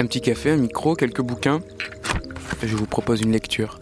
[0.00, 1.58] Un petit café, un micro, quelques bouquins.
[2.62, 3.80] Je vous propose une lecture.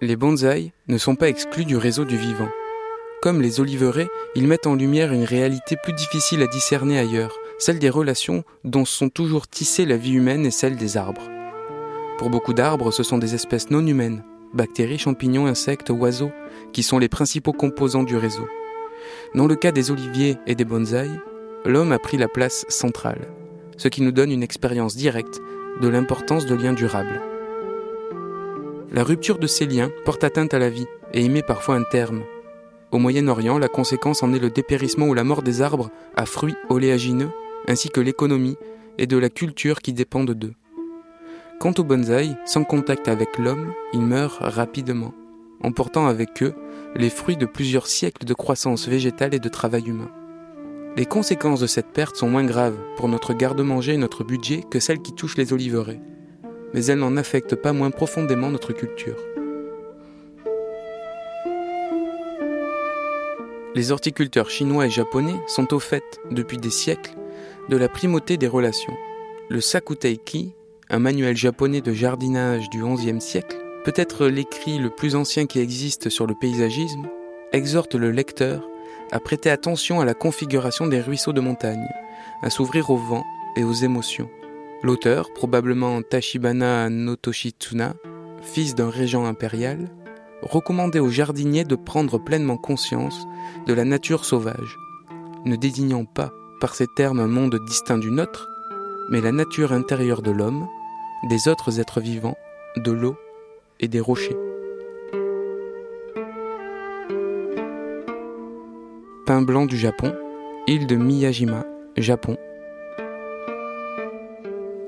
[0.00, 2.48] Les bonsaïs ne sont pas exclus du réseau du vivant.
[3.20, 7.78] Comme les oliveraies, ils mettent en lumière une réalité plus difficile à discerner ailleurs, celle
[7.78, 11.30] des relations dont sont toujours tissées la vie humaine et celle des arbres.
[12.18, 14.24] Pour beaucoup d'arbres, ce sont des espèces non humaines,
[14.54, 16.32] bactéries, champignons, insectes, oiseaux,
[16.72, 18.48] qui sont les principaux composants du réseau.
[19.34, 21.20] Dans le cas des oliviers et des bonsaïs,
[21.66, 23.28] l'homme a pris la place centrale,
[23.76, 25.40] ce qui nous donne une expérience directe
[25.82, 27.20] de l'importance de liens durables.
[28.90, 31.84] La rupture de ces liens porte atteinte à la vie et y met parfois un
[31.84, 32.22] terme.
[32.90, 36.56] Au Moyen-Orient, la conséquence en est le dépérissement ou la mort des arbres à fruits
[36.70, 37.30] oléagineux,
[37.70, 38.56] ainsi que l'économie
[38.98, 40.52] et de la culture qui dépendent d'eux.
[41.58, 45.14] Quant aux bonsaïs, sans contact avec l'homme, ils meurent rapidement,
[45.62, 46.54] emportant avec eux
[46.96, 50.10] les fruits de plusieurs siècles de croissance végétale et de travail humain.
[50.96, 54.80] Les conséquences de cette perte sont moins graves pour notre garde-manger et notre budget que
[54.80, 56.02] celles qui touchent les oliveraies
[56.72, 59.16] mais elle n'en affecte pas moins profondément notre culture.
[63.76, 67.14] Les horticulteurs chinois et japonais sont au fait, depuis des siècles,
[67.68, 68.96] de la primauté des relations.
[69.48, 70.54] Le Sakuteiki,
[70.88, 76.08] un manuel japonais de jardinage du XIe siècle, peut-être l'écrit le plus ancien qui existe
[76.08, 77.06] sur le paysagisme,
[77.52, 78.68] exhorte le lecteur
[79.12, 81.86] à prêter attention à la configuration des ruisseaux de montagne,
[82.42, 83.24] à s'ouvrir au vent
[83.56, 84.28] et aux émotions.
[84.82, 87.94] L'auteur, probablement Tachibana no Toshitsuna,
[88.42, 89.90] fils d'un régent impérial,
[90.42, 93.26] recommandait aux jardiniers de prendre pleinement conscience
[93.66, 94.78] de la nature sauvage,
[95.44, 98.48] ne désignant pas par ces termes un monde distinct du nôtre,
[99.10, 100.66] mais la nature intérieure de l'homme,
[101.28, 102.36] des autres êtres vivants,
[102.76, 103.16] de l'eau
[103.80, 104.36] et des rochers.
[109.26, 110.14] Pain blanc du Japon,
[110.66, 111.64] île de Miyajima,
[111.96, 112.36] Japon,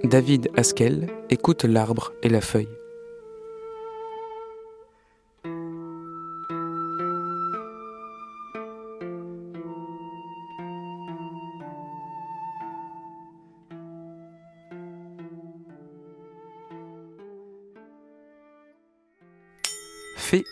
[0.04, 2.81] David Haskell écoute l'arbre et la feuille.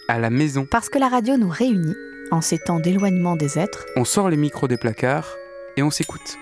[0.09, 0.67] À la maison.
[0.71, 1.97] Parce que la radio nous réunit,
[2.31, 5.37] en ces temps d'éloignement des êtres, On sort les micros des placards
[5.77, 6.39] et on s'écoute.